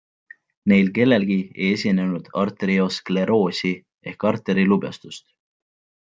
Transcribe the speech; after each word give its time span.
Neil 0.71 0.87
kellelgi 0.95 1.37
ei 1.67 1.69
esinenud 1.75 2.31
arterioskleroosi 2.45 3.75
ehk 4.13 4.27
arterilubjastust. 4.33 5.25